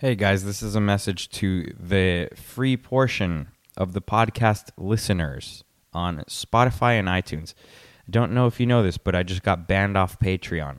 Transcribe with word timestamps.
Hey 0.00 0.14
guys, 0.14 0.46
this 0.46 0.62
is 0.62 0.74
a 0.74 0.80
message 0.80 1.28
to 1.32 1.74
the 1.78 2.30
free 2.34 2.78
portion 2.78 3.48
of 3.76 3.92
the 3.92 4.00
podcast 4.00 4.70
listeners 4.78 5.62
on 5.92 6.24
Spotify 6.26 6.98
and 6.98 7.06
iTunes. 7.06 7.52
I 8.08 8.10
don't 8.10 8.32
know 8.32 8.46
if 8.46 8.58
you 8.58 8.64
know 8.64 8.82
this, 8.82 8.96
but 8.96 9.14
I 9.14 9.22
just 9.22 9.42
got 9.42 9.68
banned 9.68 9.98
off 9.98 10.18
Patreon. 10.18 10.78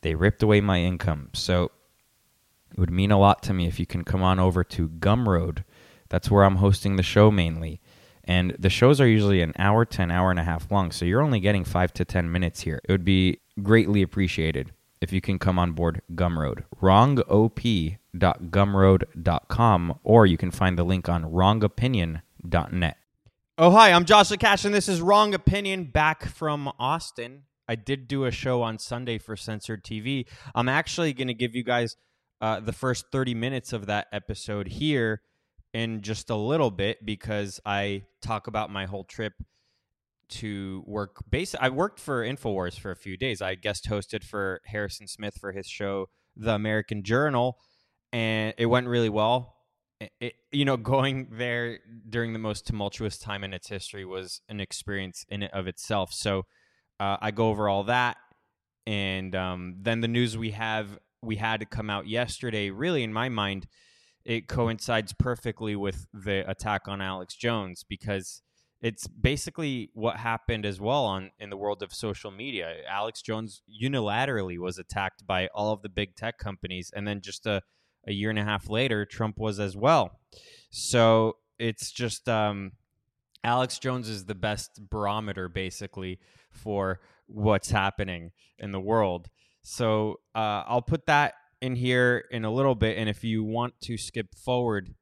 They 0.00 0.14
ripped 0.14 0.42
away 0.42 0.62
my 0.62 0.80
income. 0.80 1.28
So 1.34 1.72
it 2.72 2.78
would 2.78 2.90
mean 2.90 3.10
a 3.10 3.18
lot 3.18 3.42
to 3.42 3.52
me 3.52 3.66
if 3.66 3.78
you 3.78 3.84
can 3.84 4.02
come 4.02 4.22
on 4.22 4.40
over 4.40 4.64
to 4.64 4.88
Gumroad. 4.88 5.64
That's 6.08 6.30
where 6.30 6.44
I'm 6.44 6.56
hosting 6.56 6.96
the 6.96 7.02
show 7.02 7.30
mainly. 7.30 7.82
And 8.24 8.56
the 8.58 8.70
shows 8.70 8.98
are 8.98 9.06
usually 9.06 9.42
an 9.42 9.52
hour 9.58 9.84
to 9.84 10.00
an 10.00 10.10
hour 10.10 10.30
and 10.30 10.40
a 10.40 10.44
half 10.44 10.72
long. 10.72 10.90
So 10.90 11.04
you're 11.04 11.20
only 11.20 11.40
getting 11.40 11.64
five 11.64 11.92
to 11.92 12.06
10 12.06 12.32
minutes 12.32 12.62
here. 12.62 12.80
It 12.88 12.92
would 12.92 13.04
be 13.04 13.40
greatly 13.62 14.00
appreciated 14.00 14.72
if 15.02 15.12
you 15.12 15.20
can 15.20 15.38
come 15.38 15.58
on 15.58 15.72
board 15.72 16.00
Gumroad. 16.14 16.64
Wrongop.gumroad.com, 18.14 19.98
or 20.02 20.26
you 20.26 20.36
can 20.36 20.50
find 20.50 20.78
the 20.78 20.84
link 20.84 21.08
on 21.08 21.24
wrongopinion.net. 21.24 22.96
Oh, 23.56 23.70
hi, 23.70 23.92
I'm 23.92 24.04
Joshua 24.04 24.36
Cash, 24.36 24.64
and 24.64 24.74
this 24.74 24.88
is 24.88 25.00
Wrong 25.00 25.34
Opinion 25.34 25.84
back 25.84 26.24
from 26.24 26.72
Austin. 26.78 27.42
I 27.68 27.76
did 27.76 28.08
do 28.08 28.24
a 28.24 28.30
show 28.30 28.62
on 28.62 28.78
Sunday 28.78 29.18
for 29.18 29.36
Censored 29.36 29.84
TV. 29.84 30.26
I'm 30.54 30.68
actually 30.68 31.12
going 31.12 31.28
to 31.28 31.34
give 31.34 31.54
you 31.54 31.64
guys 31.64 31.96
uh, 32.40 32.60
the 32.60 32.72
first 32.72 33.06
30 33.10 33.34
minutes 33.34 33.72
of 33.72 33.86
that 33.86 34.08
episode 34.12 34.68
here 34.68 35.22
in 35.72 36.02
just 36.02 36.30
a 36.30 36.36
little 36.36 36.70
bit 36.70 37.04
because 37.04 37.60
I 37.64 38.02
talk 38.20 38.46
about 38.46 38.70
my 38.70 38.86
whole 38.86 39.04
trip 39.04 39.34
to 40.26 40.82
work 40.86 41.18
base 41.28 41.54
I 41.60 41.68
worked 41.68 42.00
for 42.00 42.24
InfoWars 42.24 42.78
for 42.78 42.90
a 42.90 42.96
few 42.96 43.16
days. 43.16 43.42
I 43.42 43.54
guest 43.54 43.88
hosted 43.88 44.24
for 44.24 44.60
Harrison 44.64 45.06
Smith 45.06 45.36
for 45.38 45.52
his 45.52 45.66
show 45.66 46.08
The 46.36 46.54
American 46.54 47.02
Journal 47.02 47.58
and 48.14 48.54
it 48.58 48.66
went 48.66 48.86
really 48.86 49.08
well. 49.08 49.56
It, 50.00 50.12
it, 50.20 50.34
you 50.52 50.64
know, 50.64 50.76
going 50.76 51.26
there 51.32 51.80
during 52.08 52.32
the 52.32 52.38
most 52.38 52.64
tumultuous 52.64 53.18
time 53.18 53.42
in 53.42 53.52
its 53.52 53.68
history 53.68 54.04
was 54.04 54.40
an 54.48 54.60
experience 54.60 55.26
in 55.28 55.42
and 55.42 55.52
of 55.52 55.66
itself. 55.66 56.12
So 56.12 56.44
uh, 57.00 57.16
I 57.20 57.32
go 57.32 57.48
over 57.48 57.68
all 57.68 57.82
that, 57.84 58.16
and 58.86 59.34
um, 59.34 59.76
then 59.82 60.00
the 60.00 60.08
news 60.08 60.38
we 60.38 60.52
have 60.52 60.96
we 61.22 61.36
had 61.36 61.58
to 61.58 61.66
come 61.66 61.90
out 61.90 62.06
yesterday. 62.06 62.70
Really, 62.70 63.02
in 63.02 63.12
my 63.12 63.28
mind, 63.28 63.66
it 64.24 64.46
coincides 64.46 65.12
perfectly 65.12 65.74
with 65.74 66.06
the 66.14 66.48
attack 66.48 66.82
on 66.86 67.00
Alex 67.00 67.34
Jones 67.34 67.84
because 67.88 68.42
it's 68.80 69.08
basically 69.08 69.90
what 69.92 70.18
happened 70.18 70.64
as 70.64 70.80
well 70.80 71.04
on 71.04 71.32
in 71.40 71.50
the 71.50 71.56
world 71.56 71.82
of 71.82 71.92
social 71.92 72.30
media. 72.30 72.76
Alex 72.88 73.22
Jones 73.22 73.62
unilaterally 73.82 74.58
was 74.58 74.78
attacked 74.78 75.26
by 75.26 75.48
all 75.48 75.72
of 75.72 75.82
the 75.82 75.88
big 75.88 76.14
tech 76.14 76.38
companies, 76.38 76.92
and 76.94 77.08
then 77.08 77.20
just 77.20 77.44
a, 77.46 77.62
a 78.06 78.12
year 78.12 78.30
and 78.30 78.38
a 78.38 78.44
half 78.44 78.68
later, 78.68 79.04
Trump 79.04 79.38
was 79.38 79.60
as 79.60 79.76
well. 79.76 80.18
So 80.70 81.36
it's 81.58 81.90
just 81.90 82.28
um, 82.28 82.72
Alex 83.42 83.78
Jones 83.78 84.08
is 84.08 84.24
the 84.24 84.34
best 84.34 84.80
barometer, 84.90 85.48
basically, 85.48 86.18
for 86.50 87.00
what's 87.26 87.70
happening 87.70 88.32
in 88.58 88.72
the 88.72 88.80
world. 88.80 89.28
So 89.62 90.20
uh, 90.34 90.64
I'll 90.66 90.82
put 90.82 91.06
that 91.06 91.34
in 91.60 91.76
here 91.76 92.24
in 92.30 92.44
a 92.44 92.52
little 92.52 92.74
bit, 92.74 92.98
and 92.98 93.08
if 93.08 93.24
you 93.24 93.42
want 93.42 93.74
to 93.82 93.96
skip 93.96 94.34
forward 94.34 94.94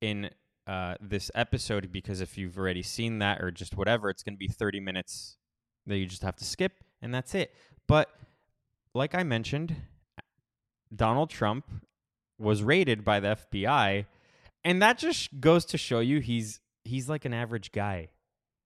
in 0.00 0.30
uh, 0.66 0.94
this 1.00 1.30
episode 1.34 1.90
because 1.90 2.20
if 2.20 2.38
you've 2.38 2.56
already 2.56 2.82
seen 2.82 3.18
that 3.18 3.40
or 3.40 3.50
just 3.50 3.76
whatever, 3.76 4.10
it's 4.10 4.22
going 4.22 4.34
to 4.34 4.38
be 4.38 4.48
30 4.48 4.80
minutes 4.80 5.36
that 5.86 5.98
you 5.98 6.06
just 6.06 6.22
have 6.22 6.36
to 6.36 6.44
skip, 6.44 6.72
and 7.02 7.14
that's 7.14 7.34
it. 7.34 7.52
But 7.86 8.08
like 8.94 9.14
I 9.14 9.22
mentioned, 9.22 9.76
Donald 10.94 11.30
Trump 11.30 11.64
was 12.40 12.62
raided 12.62 13.04
by 13.04 13.20
the 13.20 13.38
FBI, 13.52 14.06
and 14.64 14.82
that 14.82 14.98
just 14.98 15.40
goes 15.40 15.64
to 15.66 15.78
show 15.78 16.00
you 16.00 16.20
he's 16.20 16.60
he's 16.84 17.08
like 17.08 17.24
an 17.24 17.34
average 17.34 17.72
guy. 17.72 18.08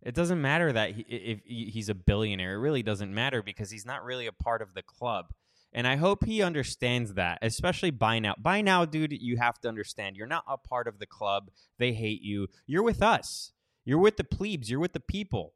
It 0.03 0.15
doesn't 0.15 0.41
matter 0.41 0.73
that 0.73 0.93
he, 0.93 1.03
if 1.03 1.41
he's 1.45 1.89
a 1.89 1.95
billionaire. 1.95 2.55
It 2.55 2.59
really 2.59 2.83
doesn't 2.83 3.13
matter 3.13 3.43
because 3.43 3.71
he's 3.71 3.87
not 3.87 4.05
really 4.05 4.27
a 4.27 4.33
part 4.33 4.63
of 4.63 4.75
the 4.75 4.83
club. 4.83 5.27
And 5.73 5.89
I 5.89 5.97
hope 5.97 6.25
he 6.25 6.41
understands 6.41 7.15
that, 7.15 7.39
especially 7.43 7.91
by 7.91 8.21
now. 8.21 8.35
By 8.39 8.61
now, 8.61 8.85
dude, 8.85 9.13
you 9.13 9.39
have 9.39 9.59
to 9.63 9.69
understand 9.69 10.17
you're 10.17 10.27
not 10.27 10.45
a 10.47 10.57
part 10.57 10.87
of 10.87 11.01
the 11.01 11.07
club. 11.07 11.51
They 11.79 11.93
hate 11.93 12.23
you. 12.23 12.47
You're 12.67 12.85
with 12.85 13.03
us. 13.03 13.53
You're 13.85 13.99
with 13.99 14.17
the 14.17 14.25
plebes. 14.25 14.71
You're 14.71 14.79
with 14.79 14.93
the 14.93 15.01
people. 15.01 15.55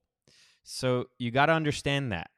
So 0.64 1.06
you 1.18 1.30
got 1.30 1.46
to 1.46 1.52
understand 1.52 2.10
that. 2.10 2.30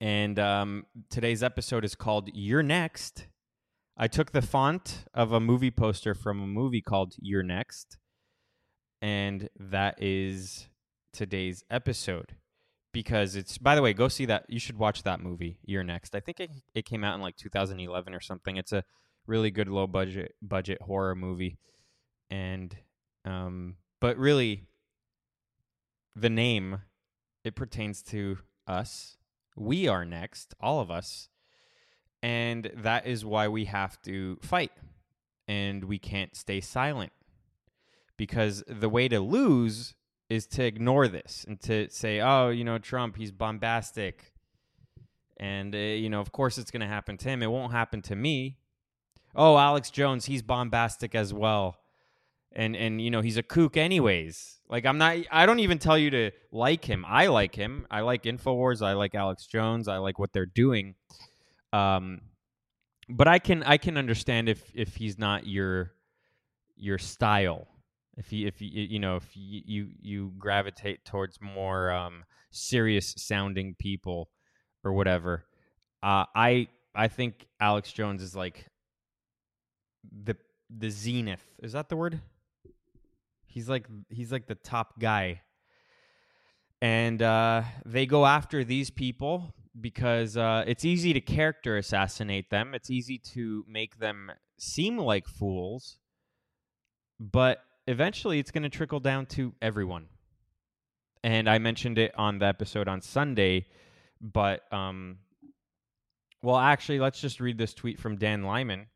And 0.00 0.36
um, 0.40 0.86
today's 1.10 1.44
episode 1.44 1.84
is 1.84 1.94
called 1.94 2.28
You're 2.34 2.64
Next. 2.64 3.26
I 3.96 4.08
took 4.08 4.32
the 4.32 4.42
font 4.42 5.04
of 5.12 5.32
a 5.32 5.40
movie 5.40 5.70
poster 5.70 6.14
from 6.14 6.40
a 6.40 6.46
movie 6.46 6.80
called 6.80 7.14
You're 7.18 7.42
Next. 7.42 7.98
And 9.00 9.48
that 9.58 10.02
is 10.02 10.68
today's 11.12 11.64
episode 11.70 12.36
because 12.92 13.36
it's 13.36 13.58
by 13.58 13.74
the 13.74 13.82
way 13.82 13.92
go 13.92 14.08
see 14.08 14.26
that 14.26 14.44
you 14.48 14.58
should 14.58 14.78
watch 14.78 15.02
that 15.02 15.20
movie 15.20 15.58
you're 15.64 15.84
next 15.84 16.14
i 16.14 16.20
think 16.20 16.40
it, 16.40 16.50
it 16.74 16.84
came 16.84 17.04
out 17.04 17.14
in 17.14 17.20
like 17.20 17.36
2011 17.36 18.14
or 18.14 18.20
something 18.20 18.56
it's 18.56 18.72
a 18.72 18.84
really 19.26 19.50
good 19.50 19.68
low 19.68 19.86
budget 19.86 20.34
budget 20.42 20.80
horror 20.82 21.14
movie 21.14 21.58
and 22.30 22.76
um 23.24 23.76
but 24.00 24.16
really 24.16 24.64
the 26.14 26.30
name 26.30 26.80
it 27.44 27.54
pertains 27.54 28.02
to 28.02 28.38
us 28.66 29.16
we 29.56 29.88
are 29.88 30.04
next 30.04 30.54
all 30.60 30.80
of 30.80 30.90
us 30.90 31.28
and 32.22 32.70
that 32.76 33.06
is 33.06 33.24
why 33.24 33.48
we 33.48 33.64
have 33.66 34.00
to 34.02 34.38
fight 34.42 34.72
and 35.48 35.84
we 35.84 35.98
can't 35.98 36.36
stay 36.36 36.60
silent 36.60 37.12
because 38.16 38.62
the 38.68 38.88
way 38.88 39.08
to 39.08 39.20
lose 39.20 39.94
is 40.28 40.46
to 40.46 40.64
ignore 40.64 41.08
this 41.08 41.44
and 41.46 41.60
to 41.60 41.90
say, 41.90 42.20
oh, 42.20 42.48
you 42.50 42.64
know, 42.64 42.78
Trump, 42.78 43.16
he's 43.16 43.32
bombastic. 43.32 44.32
And, 45.38 45.74
uh, 45.74 45.78
you 45.78 46.08
know, 46.08 46.20
of 46.20 46.32
course 46.32 46.56
it's 46.56 46.70
going 46.70 46.80
to 46.80 46.86
happen 46.86 47.16
to 47.18 47.28
him. 47.28 47.42
It 47.42 47.50
won't 47.50 47.72
happen 47.72 48.00
to 48.02 48.16
me. 48.16 48.58
Oh, 49.34 49.58
Alex 49.58 49.90
Jones, 49.90 50.26
he's 50.26 50.42
bombastic 50.42 51.14
as 51.14 51.34
well. 51.34 51.76
And, 52.54 52.76
and 52.76 53.00
you 53.00 53.10
know, 53.10 53.22
he's 53.22 53.36
a 53.36 53.42
kook 53.42 53.76
anyways. 53.76 54.60
Like, 54.68 54.86
I'm 54.86 54.98
not, 54.98 55.16
I 55.30 55.44
don't 55.44 55.58
even 55.58 55.78
tell 55.78 55.98
you 55.98 56.10
to 56.10 56.30
like 56.50 56.84
him. 56.84 57.04
I 57.06 57.26
like 57.26 57.54
him. 57.54 57.86
I 57.90 58.00
like 58.02 58.22
InfoWars. 58.22 58.82
I 58.86 58.92
like 58.92 59.14
Alex 59.14 59.46
Jones. 59.46 59.88
I 59.88 59.96
like 59.98 60.18
what 60.18 60.32
they're 60.32 60.46
doing. 60.46 60.94
Um, 61.72 62.20
but 63.08 63.28
I 63.28 63.38
can, 63.38 63.62
I 63.62 63.76
can 63.76 63.96
understand 63.96 64.48
if, 64.48 64.70
if 64.74 64.96
he's 64.96 65.18
not 65.18 65.46
your, 65.46 65.92
your 66.76 66.98
style. 66.98 67.68
If 68.18 68.30
you 68.30 68.46
if 68.46 68.60
you 68.60 68.68
you 68.68 68.98
know 68.98 69.16
if 69.16 69.34
you 69.34 69.62
you, 69.64 69.88
you 70.02 70.32
gravitate 70.36 71.06
towards 71.06 71.40
more 71.40 71.90
um, 71.90 72.24
serious 72.50 73.14
sounding 73.16 73.74
people 73.78 74.28
or 74.84 74.92
whatever 74.92 75.46
uh, 76.02 76.26
i 76.34 76.66
i 76.94 77.08
think 77.08 77.46
alex 77.58 77.90
jones 77.90 78.20
is 78.20 78.36
like 78.36 78.66
the 80.24 80.36
the 80.70 80.90
zenith. 80.90 81.44
Is 81.62 81.72
that 81.72 81.88
the 81.88 81.96
word? 81.96 82.20
He's 83.46 83.68
like 83.68 83.86
he's 84.08 84.32
like 84.32 84.46
the 84.46 84.54
top 84.54 84.98
guy. 84.98 85.42
And 86.80 87.22
uh, 87.22 87.62
they 87.86 88.06
go 88.06 88.26
after 88.26 88.64
these 88.64 88.90
people 88.90 89.54
because 89.80 90.36
uh, 90.36 90.64
it's 90.66 90.84
easy 90.84 91.12
to 91.12 91.20
character 91.20 91.76
assassinate 91.76 92.50
them 92.50 92.74
it's 92.74 92.90
easy 92.90 93.18
to 93.18 93.64
make 93.68 93.98
them 93.98 94.30
seem 94.58 94.98
like 94.98 95.26
fools 95.26 95.98
but 97.18 97.64
eventually 97.86 98.38
it's 98.38 98.50
going 98.50 98.62
to 98.62 98.68
trickle 98.68 99.00
down 99.00 99.26
to 99.26 99.54
everyone. 99.62 100.06
And 101.24 101.48
I 101.48 101.58
mentioned 101.58 101.98
it 101.98 102.12
on 102.18 102.38
the 102.38 102.46
episode 102.46 102.88
on 102.88 103.00
Sunday, 103.00 103.66
but 104.20 104.62
um, 104.72 105.18
well, 106.42 106.56
actually, 106.56 106.98
let's 106.98 107.20
just 107.20 107.38
read 107.38 107.58
this 107.58 107.74
tweet 107.74 108.00
from 108.00 108.16
Dan 108.16 108.42
Lyman. 108.42 108.86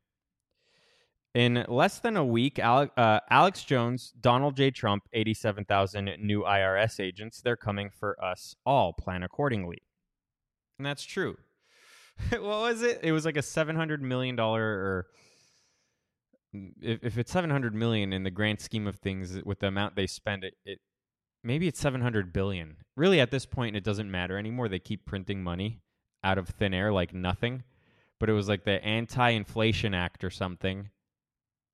In 1.33 1.65
less 1.67 1.99
than 1.99 2.17
a 2.17 2.25
week, 2.25 2.59
uh, 2.59 2.87
Alex 3.29 3.63
Jones, 3.63 4.11
Donald 4.19 4.57
J. 4.57 4.71
Trump, 4.71 5.03
87,000 5.13 6.15
new 6.19 6.41
IRS 6.41 6.99
agents, 6.99 7.41
they're 7.41 7.55
coming 7.55 7.91
for 7.91 8.21
us 8.23 8.55
all. 8.65 8.91
Plan 8.91 9.23
accordingly. 9.23 9.83
And 10.77 10.85
that's 10.85 11.03
true. 11.03 11.37
what 12.29 12.41
was 12.41 12.81
it? 12.81 12.99
It 13.03 13.11
was 13.11 13.25
like 13.25 13.37
a 13.37 13.41
$700 13.41 14.01
million 14.01 14.39
or 14.39 15.07
if, 16.81 17.03
if 17.03 17.17
it's 17.17 17.31
700 17.31 17.75
million 17.75 18.13
in 18.13 18.23
the 18.23 18.31
grand 18.31 18.59
scheme 18.59 18.87
of 18.87 18.97
things 18.97 19.39
with 19.43 19.59
the 19.59 19.67
amount 19.67 19.95
they 19.95 20.07
spend 20.07 20.43
it, 20.43 20.55
it 20.65 20.79
maybe 21.43 21.67
it's 21.67 21.79
700 21.79 22.33
billion 22.33 22.77
really 22.95 23.19
at 23.19 23.31
this 23.31 23.45
point 23.45 23.75
it 23.75 23.83
doesn't 23.83 24.09
matter 24.09 24.37
anymore 24.37 24.67
they 24.67 24.79
keep 24.79 25.05
printing 25.05 25.43
money 25.43 25.81
out 26.23 26.37
of 26.37 26.49
thin 26.49 26.73
air 26.73 26.91
like 26.91 27.13
nothing 27.13 27.63
but 28.19 28.29
it 28.29 28.33
was 28.33 28.49
like 28.49 28.63
the 28.63 28.83
anti-inflation 28.83 29.93
act 29.93 30.23
or 30.23 30.29
something 30.29 30.89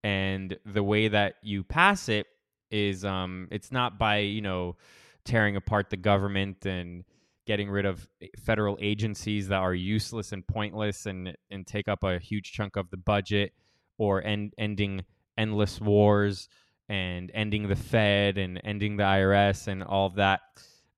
and 0.04 0.58
the 0.66 0.84
way 0.84 1.08
that 1.08 1.36
you 1.42 1.64
pass 1.64 2.10
it 2.10 2.28
is 2.72 3.06
um 3.06 3.48
it's 3.52 3.72
not 3.72 3.98
by 3.98 4.18
you 4.18 4.42
know 4.42 4.76
tearing 5.24 5.56
apart 5.56 5.90
the 5.90 5.98
government 5.98 6.66
and 6.66 7.06
getting 7.45 7.69
rid 7.69 7.86
of 7.86 8.07
federal 8.44 8.78
agencies 8.81 9.48
that 9.50 9.60
are 9.60 9.74
useless 9.74 10.31
and 10.31 10.45
pointless 10.48 11.06
and 11.06 11.36
and 11.51 11.68
take 11.68 11.88
up 11.88 12.04
a 12.04 12.19
huge 12.19 12.51
chunk 12.51 12.75
of 12.75 12.90
the 12.90 12.98
budget 12.98 13.54
or 13.98 14.24
end, 14.24 14.54
ending 14.57 15.04
endless 15.38 15.80
wars 15.80 16.48
and 16.90 17.31
ending 17.34 17.68
the 17.68 17.75
Fed 17.75 18.38
and 18.38 18.60
ending 18.63 18.98
the 18.98 19.04
IRS 19.04 19.68
and 19.68 19.84
all 19.84 20.07
of 20.07 20.16
that. 20.16 20.42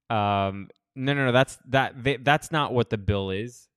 Um, 0.10 0.70
no, 0.96 1.14
no, 1.14 1.26
no. 1.26 1.32
That's 1.32 1.58
that. 1.70 2.04
They, 2.04 2.18
that's 2.18 2.52
not 2.52 2.74
what 2.74 2.90
the 2.90 2.98
bill 2.98 3.30
is. 3.32 3.68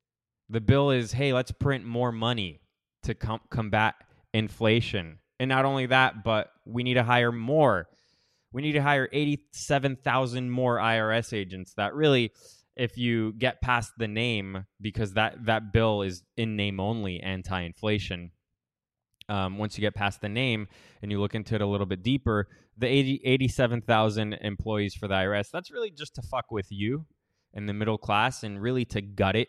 The 0.48 0.60
bill 0.60 0.90
is, 0.90 1.12
hey, 1.12 1.32
let's 1.32 1.52
print 1.52 1.84
more 1.84 2.12
money 2.12 2.60
to 3.02 3.14
com- 3.14 3.40
combat 3.50 3.94
inflation, 4.32 5.18
and 5.40 5.48
not 5.48 5.64
only 5.64 5.86
that, 5.86 6.24
but 6.24 6.50
we 6.64 6.82
need 6.82 6.94
to 6.94 7.02
hire 7.02 7.32
more. 7.32 7.88
We 8.52 8.62
need 8.62 8.72
to 8.72 8.82
hire 8.82 9.08
eighty-seven 9.12 9.96
thousand 9.96 10.50
more 10.50 10.78
IRS 10.78 11.32
agents. 11.32 11.74
That 11.74 11.94
really, 11.94 12.32
if 12.78 12.96
you 12.96 13.32
get 13.32 13.60
past 13.60 13.92
the 13.98 14.08
name, 14.08 14.64
because 14.80 15.14
that 15.14 15.44
that 15.46 15.72
bill 15.72 16.02
is 16.02 16.22
in 16.36 16.56
name 16.56 16.80
only 16.80 17.20
anti-inflation 17.20 18.30
um, 19.28 19.58
once 19.58 19.76
you 19.76 19.82
get 19.82 19.94
past 19.94 20.20
the 20.20 20.28
name 20.28 20.68
and 21.02 21.10
you 21.10 21.20
look 21.20 21.34
into 21.34 21.54
it 21.54 21.60
a 21.60 21.66
little 21.66 21.86
bit 21.86 22.02
deeper, 22.02 22.48
the 22.76 22.86
80, 22.86 23.20
87,000 23.24 24.32
employees 24.34 24.94
for 24.94 25.08
the 25.08 25.14
IRS, 25.14 25.50
that's 25.50 25.70
really 25.70 25.90
just 25.90 26.14
to 26.14 26.22
fuck 26.22 26.50
with 26.50 26.68
you 26.70 27.04
and 27.52 27.68
the 27.68 27.74
middle 27.74 27.98
class 27.98 28.42
and 28.42 28.62
really 28.62 28.84
to 28.86 29.02
gut 29.02 29.36
it, 29.36 29.48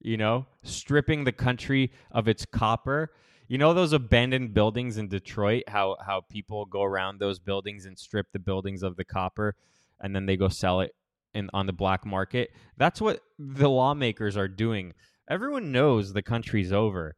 you 0.00 0.16
know, 0.16 0.46
stripping 0.62 1.24
the 1.24 1.32
country 1.32 1.92
of 2.10 2.28
its 2.28 2.46
copper. 2.46 3.12
You 3.48 3.58
know 3.58 3.74
those 3.74 3.92
abandoned 3.92 4.54
buildings 4.54 4.96
in 4.96 5.08
Detroit, 5.08 5.64
how 5.68 5.96
how 6.06 6.22
people 6.30 6.64
go 6.64 6.82
around 6.82 7.18
those 7.18 7.38
buildings 7.38 7.84
and 7.84 7.98
strip 7.98 8.28
the 8.32 8.38
buildings 8.38 8.82
of 8.82 8.96
the 8.96 9.04
copper 9.04 9.56
and 10.00 10.16
then 10.16 10.26
they 10.26 10.36
go 10.36 10.48
sell 10.48 10.80
it 10.80 10.92
in 11.34 11.50
on 11.52 11.66
the 11.66 11.72
black 11.72 12.04
market. 12.04 12.50
That's 12.76 13.00
what 13.00 13.20
the 13.38 13.68
lawmakers 13.68 14.36
are 14.36 14.48
doing. 14.48 14.94
Everyone 15.28 15.72
knows 15.72 16.12
the 16.12 16.22
country's 16.22 16.72
over. 16.72 17.16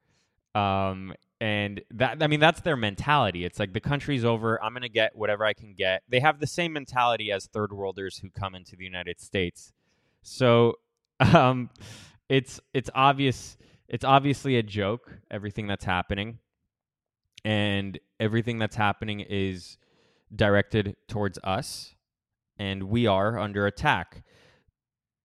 Um, 0.55 1.15
and 1.41 1.83
that 1.91 2.23
I 2.23 2.27
mean 2.27 2.41
that's 2.41 2.61
their 2.61 2.77
mentality. 2.77 3.45
It's 3.45 3.59
like 3.59 3.73
the 3.73 3.81
country's 3.81 4.25
over. 4.25 4.63
I'm 4.63 4.73
gonna 4.73 4.89
get 4.89 5.15
whatever 5.15 5.45
I 5.45 5.53
can 5.53 5.75
get. 5.75 6.03
They 6.09 6.21
have 6.21 6.41
the 6.41 6.47
same 6.47 6.73
mentality 6.73 7.33
as 7.33 7.47
third 7.47 7.73
worlders 7.73 8.19
who 8.19 8.31
come 8.31 8.55
into 8.55 8.77
the 8.77 8.85
United 8.85 9.21
States. 9.21 9.73
So 10.23 10.75
um, 11.21 11.71
it's 12.29 12.61
it's 12.73 12.91
obvious. 12.95 13.57
It's 13.89 14.05
obviously 14.05 14.57
a 14.57 14.63
joke. 14.63 15.19
Everything 15.31 15.67
that's 15.67 15.85
happening, 15.85 16.39
and 17.45 17.99
everything 18.19 18.59
that's 18.59 18.77
happening 18.77 19.21
is 19.21 19.77
directed 20.35 20.97
towards 21.09 21.39
us, 21.45 21.95
and 22.59 22.85
we 22.85 23.07
are 23.07 23.39
under 23.39 23.67
attack. 23.67 24.23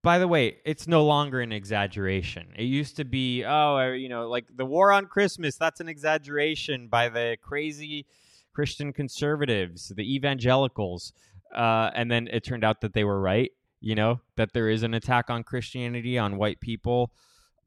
By 0.02 0.18
the 0.18 0.28
way, 0.28 0.58
it's 0.66 0.88
no 0.88 1.06
longer 1.06 1.42
an 1.42 1.52
exaggeration. 1.52 2.54
It 2.56 2.64
used 2.64 2.96
to 2.98 3.06
be, 3.06 3.44
oh, 3.44 3.92
you 3.92 4.08
know, 4.08 4.30
like 4.30 4.46
the 4.56 4.66
war 4.66 4.94
on 4.94 5.08
Christmas, 5.08 5.58
that's 5.58 5.82
an 5.82 5.90
exaggeration 5.90 6.88
by 6.88 7.10
the 7.10 7.38
crazy 7.42 8.06
Christian 8.54 8.94
conservatives, 8.94 9.92
the 9.96 10.16
evangelicals. 10.16 11.12
Uh, 11.54 11.90
and 11.94 12.10
then 12.10 12.28
it 12.32 12.46
turned 12.46 12.64
out 12.64 12.82
that 12.82 12.94
they 12.94 13.04
were 13.04 13.20
right, 13.20 13.52
you 13.82 13.96
know, 13.96 14.22
that 14.38 14.54
there 14.54 14.70
is 14.70 14.84
an 14.84 14.94
attack 14.94 15.30
on 15.30 15.44
Christianity, 15.44 16.18
on 16.18 16.38
white 16.38 16.62
people, 16.62 17.12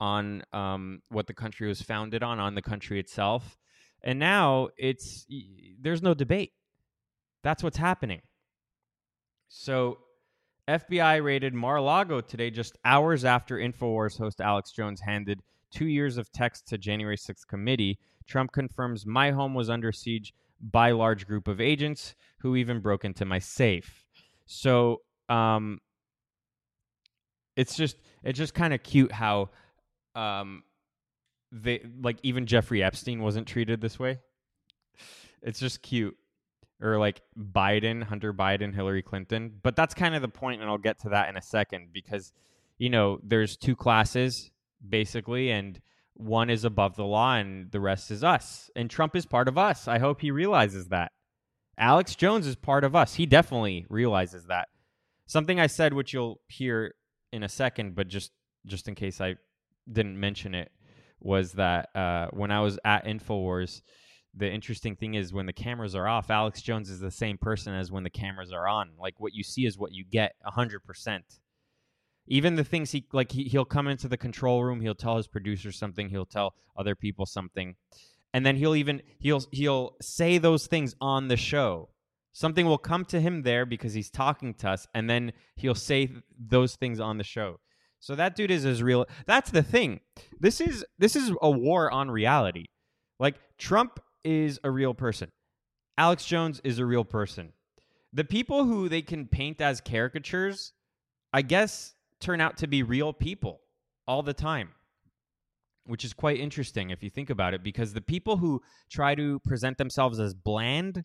on 0.01 0.43
um, 0.53 1.01
what 1.11 1.27
the 1.27 1.35
country 1.35 1.69
was 1.69 1.83
founded 1.83 2.23
on, 2.23 2.41
on 2.41 2.55
the 2.55 2.63
country 2.63 2.99
itself. 2.99 3.59
And 4.03 4.19
now 4.19 4.69
it's, 4.79 5.27
there's 5.81 6.03
no 6.03 6.15
debate. 6.15 6.53
That's 7.43 7.63
what's 7.63 7.77
happening. 7.77 8.23
So 9.55 9.99
FBI 10.67 11.23
raided 11.23 11.53
Mar-a-Lago 11.53 12.23
today, 12.23 12.51
just 12.51 12.79
hours 12.87 13.27
after 13.27 13.59
Infowars 13.59 14.19
host 14.19 14.41
Alex 14.41 14.73
Jones 14.73 14.99
handed 14.99 15.43
two 15.71 15.85
years 15.87 16.17
of 16.17 16.33
text 16.33 16.67
to 16.69 16.79
January 16.79 17.19
6th 17.19 17.47
committee. 17.47 17.99
Trump 18.27 18.53
confirms 18.53 19.05
my 19.05 19.31
home 19.31 19.53
was 19.53 19.69
under 19.69 19.93
siege 19.93 20.33
by 20.59 20.93
large 20.93 21.27
group 21.27 21.49
of 21.49 21.61
agents 21.61 22.15
who 22.39 22.57
even 22.57 22.81
broke 22.81 23.05
into 23.05 23.27
my 23.27 23.39
safe. 23.39 24.07
So 24.47 25.03
um, 25.29 25.81
it's 27.55 27.77
just 27.77 27.99
it's 28.25 28.39
just 28.39 28.55
kind 28.55 28.73
of 28.73 28.83
cute 28.83 29.13
how 29.13 29.51
um, 30.15 30.63
they 31.53 31.85
like 32.01 32.19
even 32.23 32.47
Jeffrey 32.47 32.83
Epstein 32.83 33.21
wasn't 33.21 33.47
treated 33.47 33.83
this 33.83 33.99
way. 33.99 34.19
It's 35.43 35.61
just 35.61 35.83
cute 35.83 36.17
or 36.83 36.99
like 36.99 37.23
Biden, 37.39 38.03
Hunter 38.03 38.35
Biden, 38.35 38.75
Hillary 38.75 39.03
Clinton. 39.03 39.53
But 39.63 39.77
that's 39.77 39.95
kind 39.95 40.15
of 40.15 40.23
the 40.23 40.29
point, 40.29 40.61
and 40.61 40.69
I'll 40.69 40.79
get 40.79 41.01
to 41.01 41.11
that 41.11 41.29
in 41.29 41.37
a 41.37 41.43
second 41.43 41.89
because, 41.93 42.33
you 42.79 42.91
know, 42.91 43.21
there's 43.23 43.57
two 43.57 43.77
classes 43.77 44.51
basically, 44.87 45.51
and 45.51 45.81
one 46.15 46.51
is 46.51 46.65
above 46.65 46.97
the 46.97 47.05
law 47.05 47.37
and 47.37 47.71
the 47.71 47.81
rest 47.81 48.11
is 48.11 48.25
us. 48.25 48.71
And 48.77 48.91
Trump 48.91 49.17
is 49.17 49.27
part 49.27 49.49
of 49.49 49.57
us. 49.57 49.89
I 49.89 49.99
hope 49.99 50.21
he 50.21 50.31
realizes 50.31 50.89
that. 50.89 51.13
Alex 51.79 52.15
Jones 52.15 52.47
is 52.47 52.57
part 52.57 52.85
of 52.85 52.95
us. 52.95 53.15
He 53.15 53.27
definitely 53.27 53.87
realizes 53.89 54.47
that. 54.47 54.69
Something 55.27 55.59
I 55.59 55.69
said, 55.69 55.95
which 55.95 56.13
you'll 56.13 56.41
hear 56.49 56.95
in 57.33 57.43
a 57.43 57.49
second, 57.49 57.95
but 57.95 58.09
just 58.09 58.33
just 58.67 58.87
in 58.87 58.95
case 58.95 59.21
I 59.21 59.37
didn't 59.91 60.21
mention 60.21 60.55
it, 60.55 60.71
was 61.21 61.53
that 61.53 61.89
uh, 61.95 62.27
when 62.33 62.51
I 62.51 62.61
was 62.61 62.79
at 62.85 63.07
Infowars, 63.07 63.81
the 64.35 64.51
interesting 64.51 64.97
thing 64.97 65.15
is 65.15 65.33
when 65.33 65.47
the 65.47 65.53
cameras 65.53 65.95
are 65.95 66.09
off, 66.09 66.31
Alex 66.31 66.63
Jones 66.63 66.89
is 66.89 67.01
the 67.01 67.11
same 67.11 67.37
person 67.37 67.75
as 67.75 67.93
when 67.93 68.03
the 68.03 68.11
cameras 68.11 68.53
are 68.53 68.67
on. 68.67 68.93
Like 68.99 69.21
what 69.21 69.35
you 69.35 69.43
see 69.43 69.67
is 69.67 69.79
what 69.79 69.93
you 69.93 70.05
get, 70.05 70.35
hundred 70.45 70.85
percent. 70.85 71.25
Even 72.27 72.55
the 72.55 72.65
things 72.65 72.93
he 72.93 73.05
like, 73.13 73.33
he, 73.33 73.45
he'll 73.45 73.65
come 73.65 73.89
into 73.89 74.09
the 74.09 74.17
control 74.17 74.65
room, 74.65 74.81
he'll 74.81 74.95
tell 74.95 75.17
his 75.17 75.27
producer 75.27 75.71
something, 75.73 76.09
he'll 76.09 76.25
tell 76.25 76.55
other 76.77 76.95
people 76.95 77.27
something, 77.27 77.77
and 78.33 78.47
then 78.47 78.57
he'll 78.57 78.75
even 78.75 79.03
he'll 79.19 79.45
he'll 79.51 79.97
say 80.01 80.39
those 80.39 80.67
things 80.67 80.95
on 81.01 81.29
the 81.29 81.37
show. 81.37 81.91
Something 82.33 82.65
will 82.65 82.79
come 82.79 83.05
to 83.07 83.21
him 83.21 83.43
there 83.43 83.67
because 83.67 83.93
he's 83.93 84.11
talking 84.11 84.55
to 84.55 84.71
us, 84.71 84.87
and 84.95 85.11
then 85.11 85.33
he'll 85.57 85.75
say 85.75 86.11
those 86.39 86.77
things 86.77 86.99
on 86.99 87.19
the 87.19 87.25
show. 87.25 87.61
So 88.01 88.15
that 88.15 88.35
dude 88.35 88.51
is 88.51 88.65
as 88.65 88.83
real. 88.83 89.07
That's 89.27 89.51
the 89.51 89.63
thing. 89.63 90.01
This 90.41 90.61
is 90.61 90.85
this 90.99 91.15
is 91.15 91.33
a 91.43 91.51
war 91.51 91.91
on 91.91 92.11
reality. 92.11 92.67
Like 93.21 93.37
Trump 93.59 94.01
is 94.25 94.61
a 94.65 94.71
real 94.71 94.95
person. 94.95 95.31
Alex 95.99 96.25
Jones 96.25 96.61
is 96.65 96.79
a 96.79 96.87
real 96.87 97.05
person. 97.05 97.53
The 98.13 98.25
people 98.25 98.65
who 98.65 98.89
they 98.89 99.03
can 99.03 99.27
paint 99.27 99.61
as 99.61 99.81
caricatures, 99.81 100.73
I 101.33 101.43
guess, 101.43 101.95
turn 102.21 102.41
out 102.41 102.59
to 102.59 102.67
be 102.67 102.83
real 102.83 103.13
people 103.13 103.61
all 104.07 104.23
the 104.23 104.35
time, 104.35 104.71
which 105.85 106.05
is 106.05 106.13
quite 106.13 106.39
interesting 106.39 106.91
if 106.91 107.03
you 107.03 107.11
think 107.11 107.31
about 107.31 107.55
it, 107.55 107.63
because 107.63 107.93
the 107.93 108.01
people 108.01 108.37
who 108.37 108.63
try 108.91 109.15
to 109.15 109.39
present 109.41 109.79
themselves 109.79 110.19
as 110.21 110.35
bland 110.35 111.05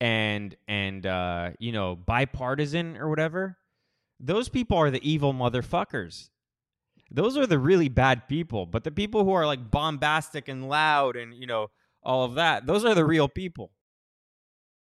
and 0.00 0.56
and 0.66 1.06
uh, 1.06 1.50
you 1.58 1.72
know 1.72 1.96
bipartisan 1.96 2.96
or 2.96 3.08
whatever, 3.08 3.58
those 4.18 4.48
people 4.48 4.76
are 4.76 4.90
the 4.90 5.08
evil 5.08 5.32
motherfuckers. 5.32 6.28
Those 7.10 7.36
are 7.36 7.46
the 7.46 7.58
really 7.58 7.88
bad 7.88 8.26
people. 8.26 8.64
But 8.64 8.84
the 8.84 8.90
people 8.90 9.24
who 9.24 9.32
are 9.32 9.46
like 9.46 9.70
bombastic 9.70 10.48
and 10.48 10.68
loud 10.68 11.14
and 11.16 11.34
you 11.34 11.46
know 11.46 11.68
all 12.02 12.24
of 12.24 12.34
that. 12.34 12.66
Those 12.66 12.84
are 12.84 12.94
the 12.94 13.04
real 13.04 13.28
people. 13.28 13.70